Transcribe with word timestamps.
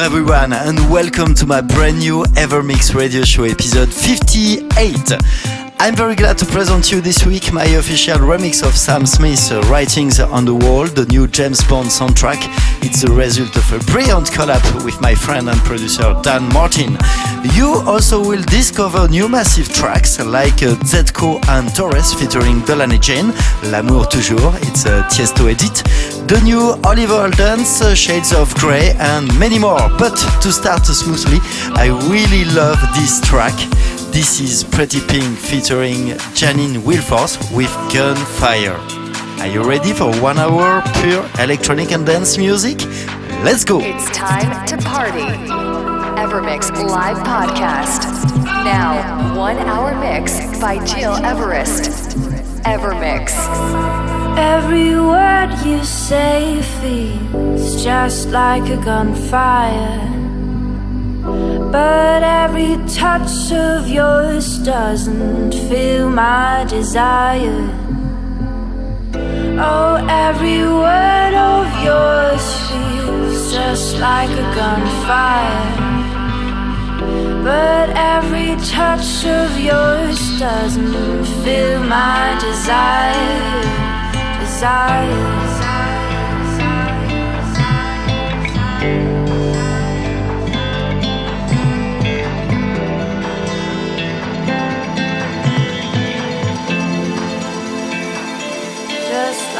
Everyone 0.00 0.54
and 0.54 0.90
welcome 0.90 1.34
to 1.34 1.46
my 1.46 1.60
brand 1.60 1.98
new 1.98 2.22
Evermix 2.34 2.94
radio 2.94 3.22
show 3.22 3.44
episode 3.44 3.92
58. 3.92 5.59
I'm 5.82 5.96
very 5.96 6.14
glad 6.14 6.36
to 6.36 6.44
present 6.44 6.92
you 6.92 7.00
this 7.00 7.24
week 7.24 7.54
my 7.54 7.64
official 7.64 8.18
remix 8.18 8.62
of 8.62 8.76
Sam 8.76 9.06
Smith's 9.06 9.50
uh, 9.50 9.62
Writings 9.62 10.20
on 10.20 10.44
the 10.44 10.54
Wall, 10.54 10.84
the 10.84 11.06
new 11.06 11.26
James 11.26 11.64
Bond 11.64 11.88
soundtrack. 11.88 12.36
It's 12.84 13.00
the 13.00 13.10
result 13.10 13.56
of 13.56 13.72
a 13.72 13.78
brilliant 13.90 14.26
collab 14.26 14.84
with 14.84 15.00
my 15.00 15.14
friend 15.14 15.48
and 15.48 15.58
producer 15.60 16.14
Dan 16.22 16.52
Martin. 16.52 16.98
You 17.54 17.82
also 17.86 18.20
will 18.20 18.42
discover 18.42 19.08
new 19.08 19.26
massive 19.26 19.70
tracks 19.72 20.20
like 20.20 20.62
uh, 20.62 20.76
Zetko 20.84 21.42
and 21.48 21.74
Torres 21.74 22.12
featuring 22.12 22.60
Delaney 22.66 22.98
Jane, 22.98 23.32
L'amour 23.72 24.04
toujours, 24.04 24.54
it's 24.68 24.84
a 24.84 25.00
Tiesto 25.08 25.50
edit, 25.50 25.82
the 26.28 26.42
new 26.44 26.76
Oliver 26.84 27.26
Heldens, 27.26 27.80
uh, 27.80 27.94
Shades 27.94 28.34
of 28.34 28.54
Grey, 28.56 28.90
and 28.98 29.26
many 29.38 29.58
more. 29.58 29.88
But 29.98 30.16
to 30.42 30.52
start 30.52 30.84
smoothly, 30.84 31.38
I 31.72 31.88
really 32.12 32.44
love 32.52 32.78
this 32.94 33.22
track. 33.22 33.56
This 34.12 34.40
is 34.40 34.64
Pretty 34.64 35.00
Pink 35.00 35.38
featuring 35.38 36.16
Janine 36.34 36.78
Wilforce 36.82 37.36
with 37.56 37.70
Gunfire. 37.92 38.76
Are 39.40 39.46
you 39.46 39.62
ready 39.62 39.92
for 39.92 40.12
one 40.20 40.38
hour 40.38 40.82
pure 41.00 41.24
electronic 41.38 41.92
and 41.92 42.04
dance 42.04 42.36
music? 42.36 42.84
Let's 43.44 43.64
go! 43.64 43.80
It's 43.80 44.10
time 44.10 44.66
to 44.66 44.76
party. 44.78 45.22
Evermix 46.20 46.70
live 46.88 47.18
podcast. 47.18 48.34
Now, 48.64 49.36
one 49.38 49.58
hour 49.58 49.94
mix 49.98 50.38
by 50.60 50.84
Gil 50.84 51.14
Everest. 51.24 52.16
Evermix. 52.64 53.32
Every 54.36 54.94
word 54.96 55.56
you 55.64 55.82
say 55.84 56.60
feels 56.80 57.82
just 57.82 58.28
like 58.28 58.68
a 58.70 58.76
gunfire. 58.84 60.19
But 61.72 62.24
every 62.24 62.76
touch 62.88 63.52
of 63.52 63.88
yours 63.88 64.58
doesn't 64.58 65.52
feel 65.68 66.10
my 66.10 66.64
desire. 66.68 67.62
Oh, 69.62 70.04
every 70.08 70.62
word 70.66 71.34
of 71.34 71.66
yours 71.84 72.42
feels 72.68 73.52
just 73.52 74.00
like 74.00 74.30
a 74.30 74.46
gunfire. 74.58 75.90
But 77.44 77.90
every 77.90 78.56
touch 78.66 79.24
of 79.24 79.60
yours 79.60 80.18
doesn't 80.40 81.24
feel 81.44 81.80
my 81.84 82.36
desire. 82.40 83.60
Desire. 84.40 85.49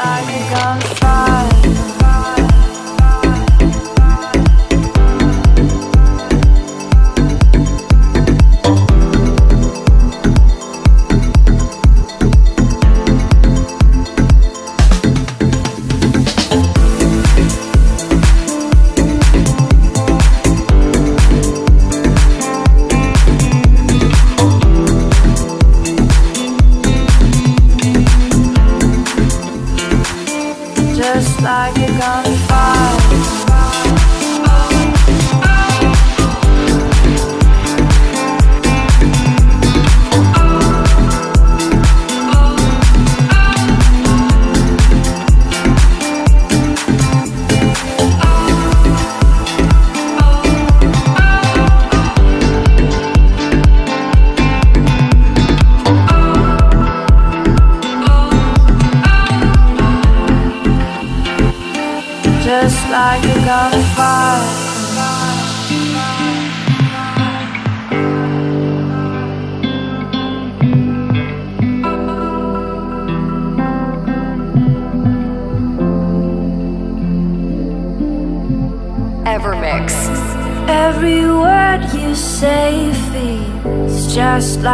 Just 0.01 0.25
like 0.25 0.35
a 0.35 0.53
gunfire. 0.53 1.60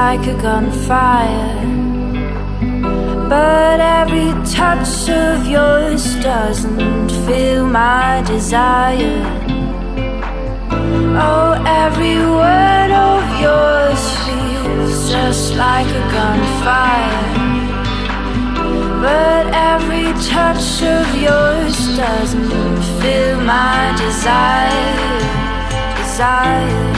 Like 0.09 0.25
a 0.28 0.41
gunfire. 0.41 1.68
But 3.28 3.79
every 4.00 4.31
touch 4.57 5.09
of 5.09 5.45
yours 5.56 6.03
doesn't 6.31 7.09
feel 7.25 7.66
my 7.66 8.23
desire. 8.25 9.19
Oh, 11.28 11.51
every 11.84 12.19
word 12.40 12.91
of 13.09 13.23
yours 13.45 14.01
feels 14.25 15.09
just 15.12 15.56
like 15.66 15.90
a 16.01 16.06
gunfire. 16.16 17.28
But 19.06 19.45
every 19.74 20.09
touch 20.34 20.68
of 20.97 21.07
yours 21.28 21.75
doesn't 22.03 22.79
feel 23.01 23.35
my 23.41 23.81
desire. 24.06 24.94
Desire. 25.97 26.96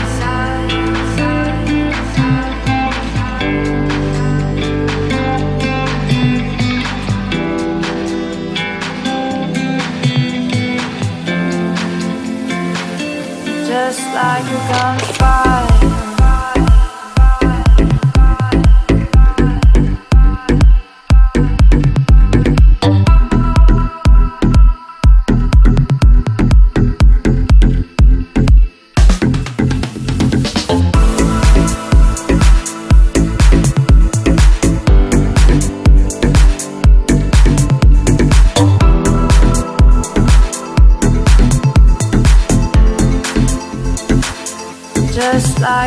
Just 13.70 14.02
like 14.16 14.46
a 14.46 14.60
gunfire. 14.72 15.69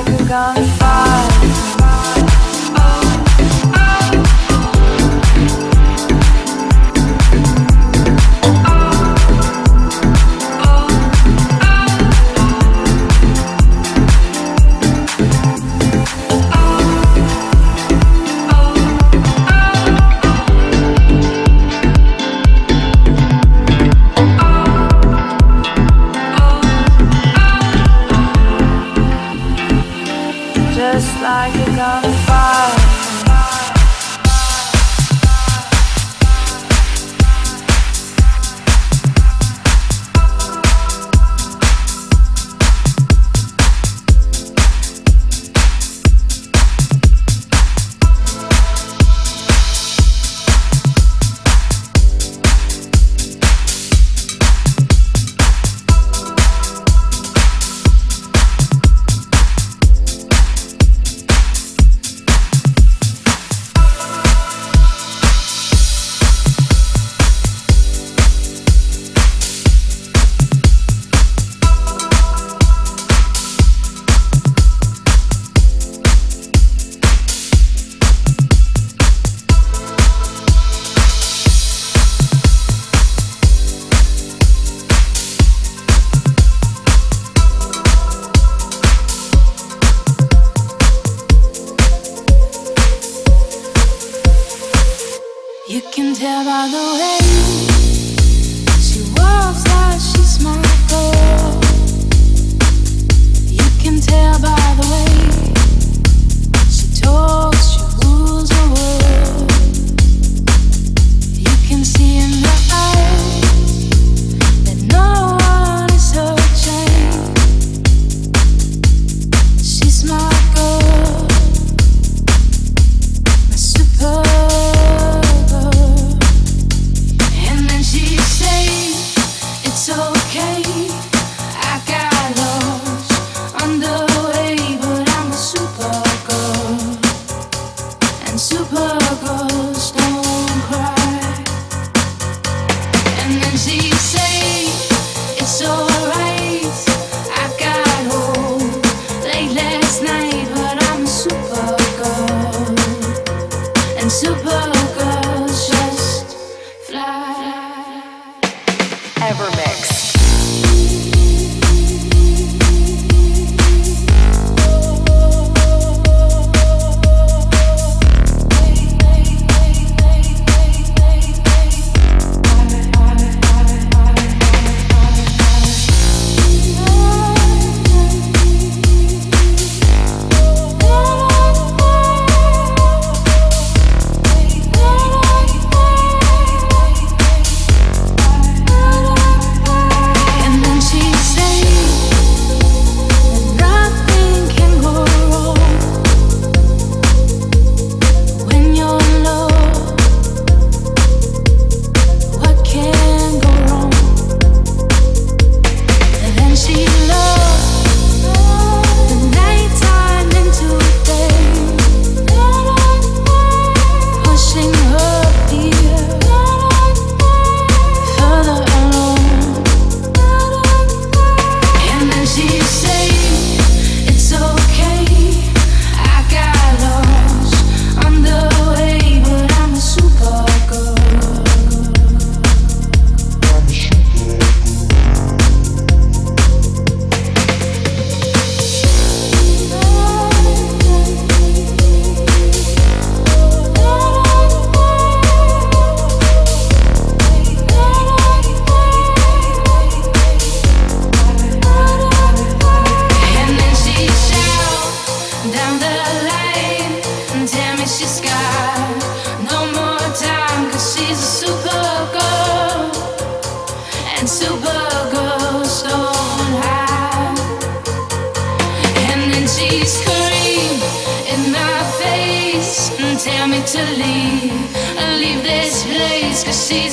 Just 0.04 0.30
like 0.30 0.30
a 0.30 0.71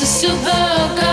Super 0.09 0.95
Girl. 0.95 1.08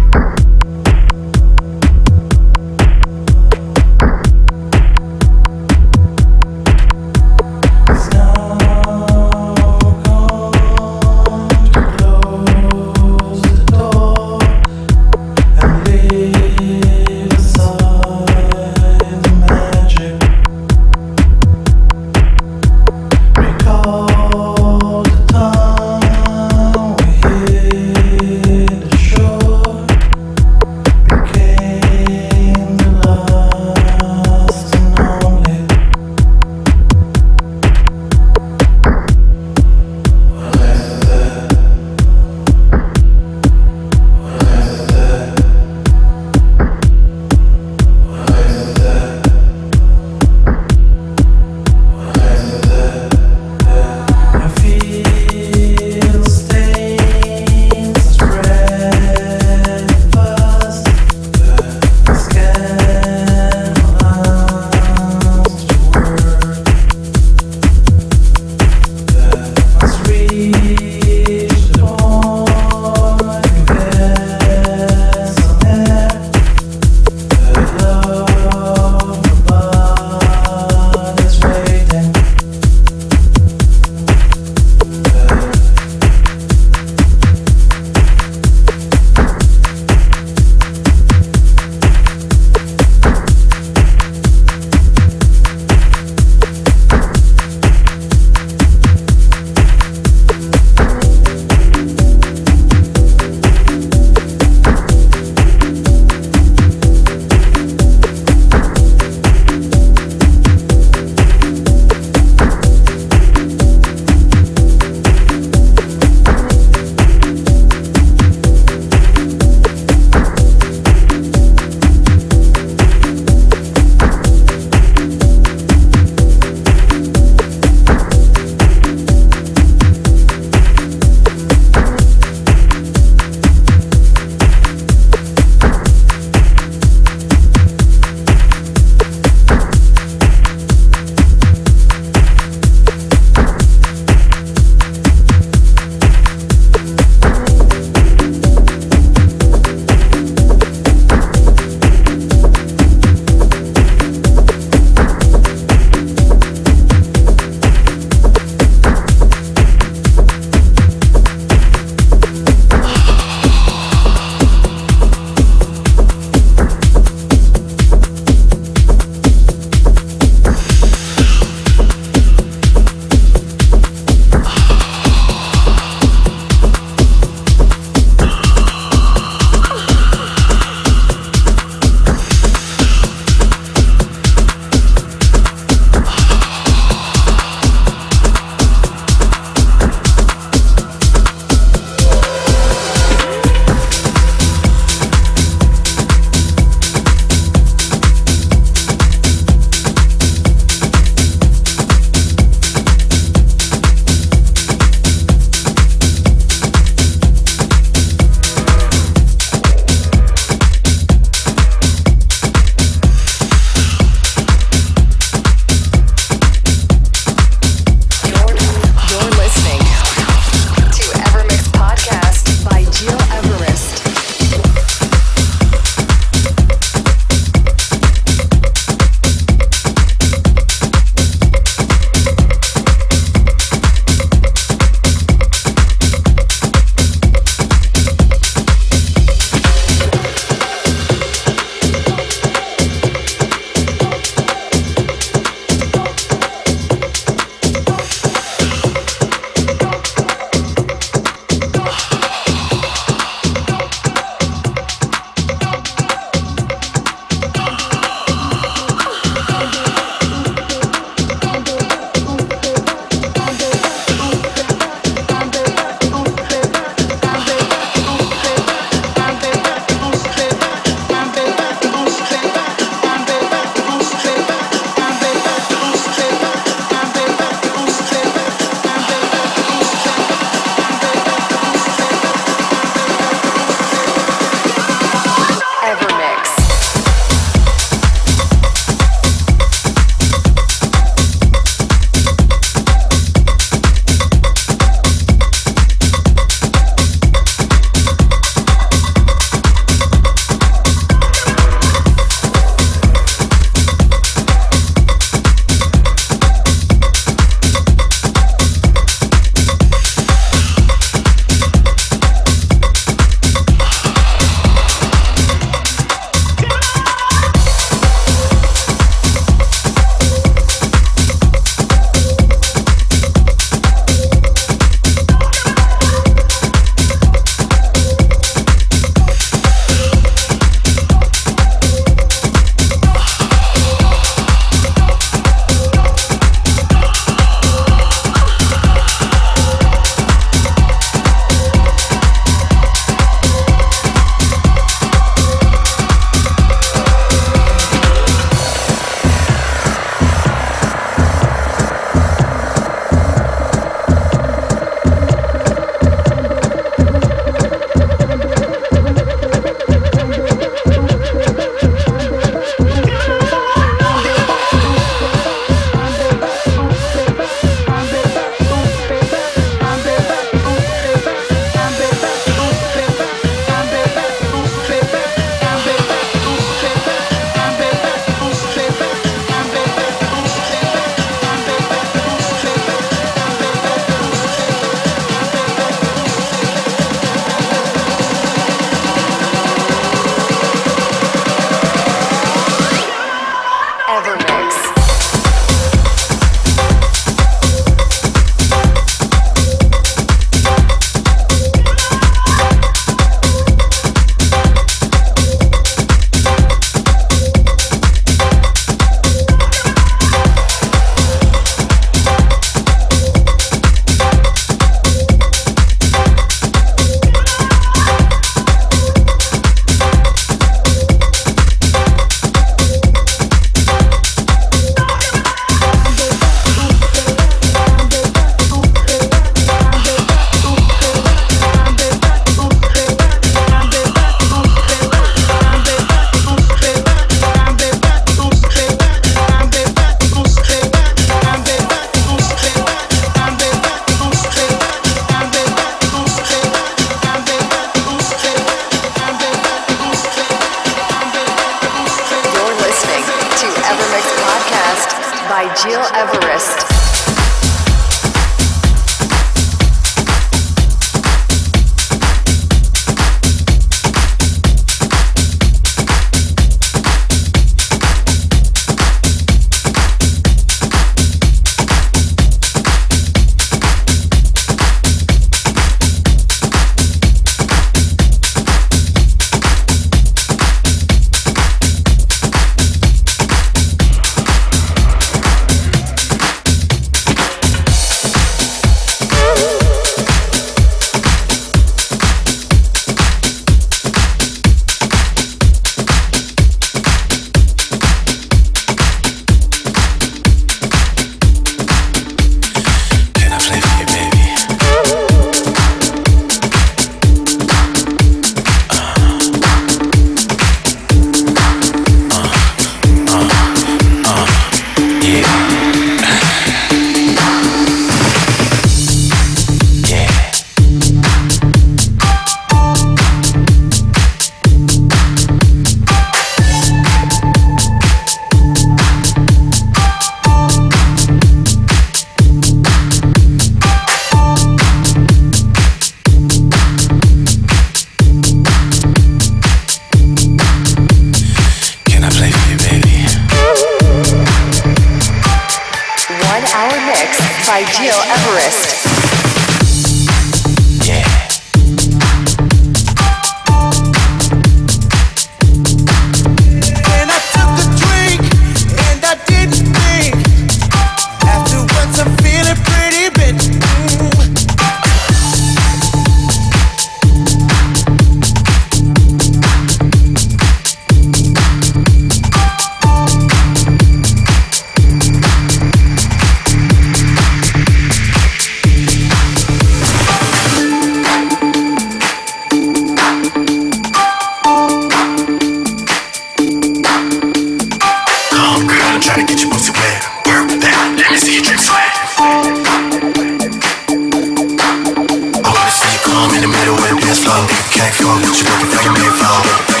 in 596.63 596.69
the 596.69 596.77
middle 596.77 596.95
with 596.95 597.09
the 597.09 597.21
dance 597.25 597.43
floor. 597.43 597.65
Can't 597.89 598.13
come, 598.21 598.41
she 598.53 598.63
broke 598.65 598.83
it, 598.83 598.93
fucking 598.93 599.13
made 599.13 599.97
it. 599.97 600.00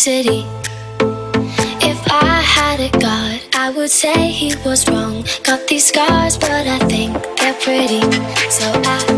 city. 0.00 0.46
If 1.82 2.00
I 2.10 2.40
had 2.40 2.80
a 2.80 2.90
god, 2.98 3.42
I 3.54 3.68
would 3.68 3.90
say 3.90 4.30
he 4.30 4.54
was 4.64 4.88
wrong. 4.88 5.24
Got 5.44 5.68
these 5.68 5.88
scars, 5.88 6.38
but 6.38 6.66
I 6.66 6.78
think 6.88 7.12
they're 7.36 7.60
pretty. 7.60 8.00
So 8.48 8.64
I 8.96 9.09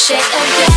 shake 0.00 0.18
again. 0.18 0.69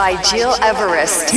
By 0.00 0.16
Gil 0.32 0.54
Everest. 0.62 1.28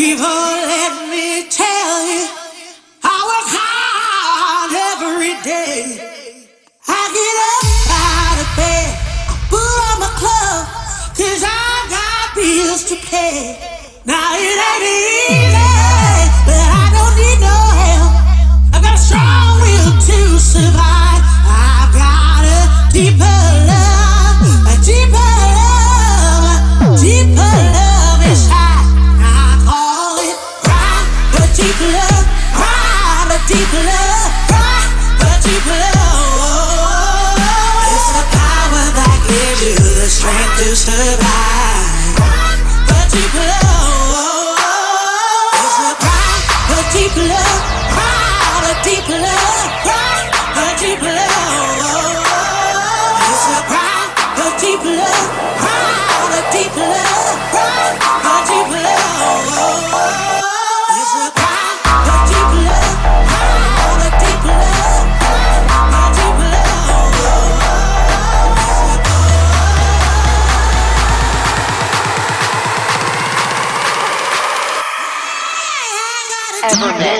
Evermix. 76.64 77.20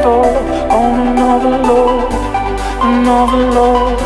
all 0.00 0.36
on 0.70 1.06
another 1.08 1.58
love, 1.70 2.12
another 2.80 3.44
love. 3.58 4.00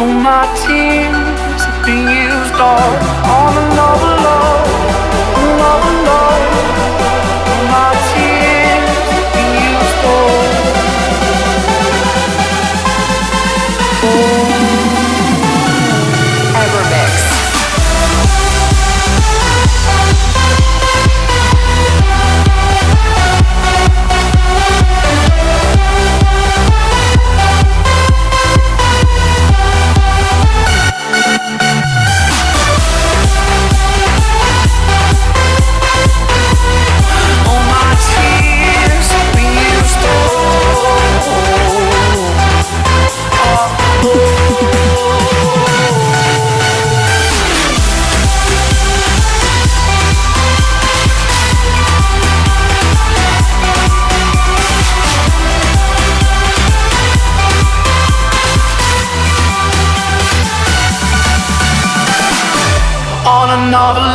All 0.00 0.06
my 0.06 0.44
tears 0.62 1.60
have 1.66 1.86
been 1.86 2.08
used 2.08 2.54
all 2.54 2.94
on 3.36 3.52
another 3.66 4.14
love, 4.26 4.68
another 5.42 5.94
love. 6.08 6.44
All 7.50 7.64
my 7.76 7.90
tears 8.10 8.88
have 9.12 9.28
been 9.34 9.52
used 9.72 10.04
all. 10.04 10.37
Another 63.68 64.07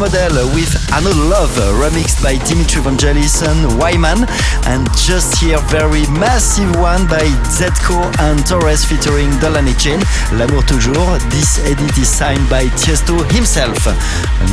was 0.00 0.12
with 0.54 0.74
Another 0.92 1.14
Love, 1.14 1.50
remixed 1.78 2.22
by 2.22 2.36
Dimitri 2.46 2.82
Vangelis 2.82 3.42
and 3.46 3.78
Wyman. 3.78 4.26
And 4.66 4.88
just 4.96 5.38
here, 5.38 5.58
very 5.68 6.06
massive 6.18 6.74
one 6.76 7.06
by 7.06 7.26
Dzeko 7.52 8.18
and 8.18 8.44
Torres 8.46 8.84
featuring 8.84 9.30
Delaney 9.38 9.74
Jane, 9.74 10.00
L'amour 10.32 10.62
toujours. 10.62 11.18
This 11.30 11.58
edit 11.60 11.96
is 11.98 12.08
signed 12.08 12.48
by 12.48 12.64
Tiesto 12.80 13.30
himself. 13.30 13.86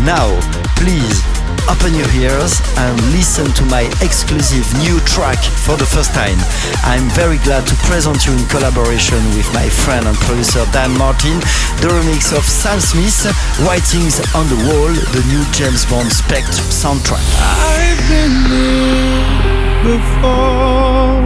Now, 0.04 0.30
please 0.76 1.31
open 1.70 1.93
your 1.93 2.10
ears 2.18 2.62
and 2.78 2.95
listen 3.12 3.47
to 3.54 3.64
my 3.66 3.84
exclusive 4.02 4.66
new 4.80 4.99
track 5.02 5.39
for 5.66 5.78
the 5.78 5.86
first 5.86 6.14
time. 6.14 6.38
I'm 6.84 7.10
very 7.12 7.38
glad 7.39 7.68
to 7.68 7.76
present 7.88 8.26
you 8.26 8.34
in 8.34 8.45
collaboration 8.47 9.20
with 9.38 9.47
my 9.54 9.70
friend 9.70 10.08
and 10.08 10.18
producer 10.18 10.66
Dan 10.72 10.97
Martin 10.97 11.41
the 11.82 11.88
remix 11.88 12.32
of 12.38 12.43
Sam 12.43 12.80
Smith, 12.80 13.26
Writings 13.66 14.20
on 14.36 14.47
the 14.47 14.56
Wall, 14.70 14.93
the 14.93 15.24
new 15.30 15.43
James 15.52 15.86
Bond 15.86 16.12
Spectre 16.12 16.62
soundtrack. 16.70 17.26
I've 17.39 17.97
been 18.08 18.43
there 18.52 19.97
before, 19.97 21.22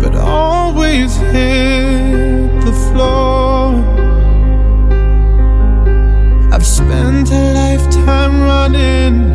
but 0.00 0.14
always 0.16 1.16
hit 1.16 1.97
senin. 8.68 9.27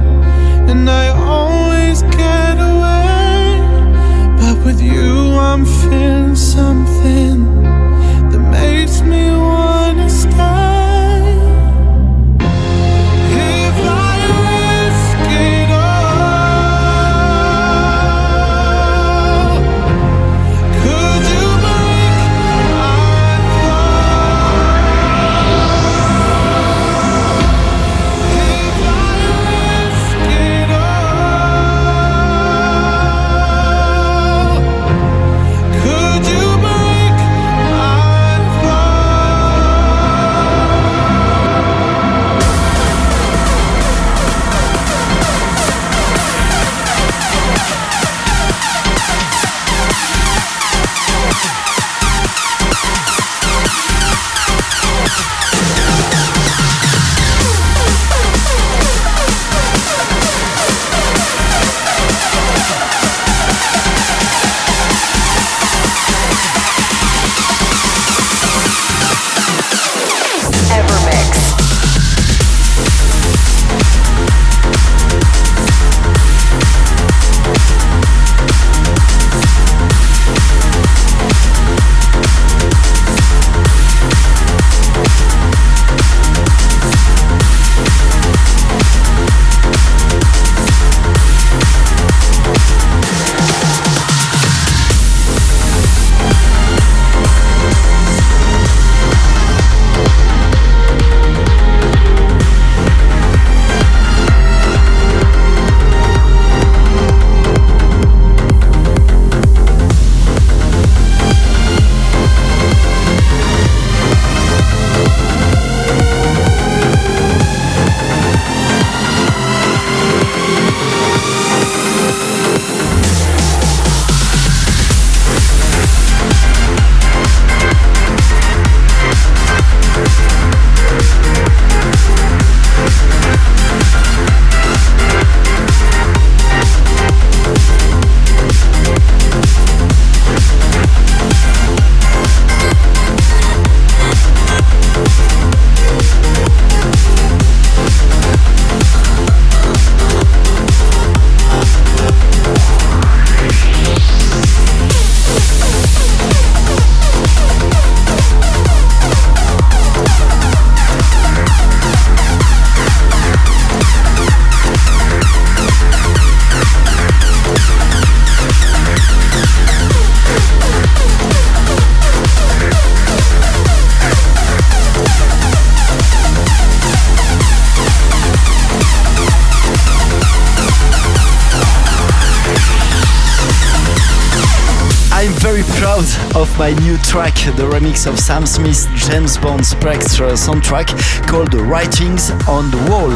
My 186.57 186.71
new 186.81 186.97
track, 186.97 187.33
the 187.55 187.63
remix 187.63 188.05
of 188.05 188.19
Sam 188.19 188.45
Smith's 188.45 188.85
James 189.07 189.37
Bond 189.37 189.65
Spectre 189.65 190.33
soundtrack 190.35 190.87
called 191.27 191.53
Writings 191.53 192.31
on 192.47 192.69
the 192.71 192.77
Wall. 192.89 193.11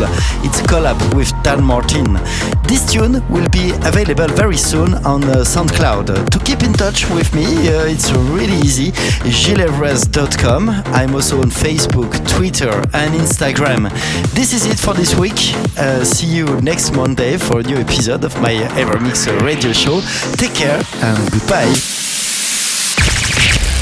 It's 0.45 0.59
a 0.59 0.63
collab 0.63 0.97
with 1.15 1.31
Dan 1.43 1.63
Martin. 1.63 2.13
This 2.67 2.91
tune 2.91 3.21
will 3.29 3.47
be 3.49 3.71
available 3.83 4.27
very 4.27 4.57
soon 4.57 4.93
on 5.05 5.23
uh, 5.23 5.43
SoundCloud. 5.43 6.29
To 6.29 6.39
keep 6.39 6.63
in 6.63 6.73
touch 6.73 7.09
with 7.09 7.33
me, 7.35 7.45
uh, 7.67 7.85
it's 7.85 8.11
really 8.11 8.57
easy. 8.57 8.91
gileverest.com. 9.23 10.69
I'm 10.69 11.13
also 11.13 11.41
on 11.41 11.49
Facebook, 11.49 12.11
Twitter, 12.29 12.71
and 12.93 13.13
Instagram. 13.13 13.89
This 14.33 14.53
is 14.53 14.65
it 14.65 14.79
for 14.79 14.93
this 14.93 15.17
week. 15.17 15.53
Uh, 15.77 16.03
see 16.03 16.27
you 16.27 16.45
next 16.61 16.91
Monday 16.91 17.37
for 17.37 17.59
a 17.59 17.63
new 17.63 17.77
episode 17.77 18.23
of 18.23 18.39
my 18.41 18.53
Evermix 18.81 19.27
radio 19.41 19.73
show. 19.73 20.01
Take 20.37 20.55
care 20.55 20.81
and 21.01 21.31
goodbye. 21.31 21.96